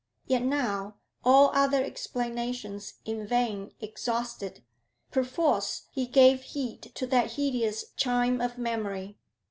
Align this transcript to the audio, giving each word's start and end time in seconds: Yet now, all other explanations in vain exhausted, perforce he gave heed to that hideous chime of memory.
Yet 0.25 0.41
now, 0.41 0.95
all 1.23 1.51
other 1.53 1.83
explanations 1.83 2.95
in 3.05 3.27
vain 3.27 3.75
exhausted, 3.79 4.63
perforce 5.11 5.83
he 5.91 6.07
gave 6.07 6.41
heed 6.41 6.81
to 6.95 7.05
that 7.05 7.33
hideous 7.33 7.85
chime 7.97 8.41
of 8.41 8.57
memory. 8.57 9.19